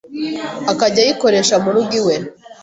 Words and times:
akajya 0.71 1.01
ayikoresha 1.03 1.55
mu 1.63 1.69
rugo 1.75 1.93
iwe. 1.99 2.15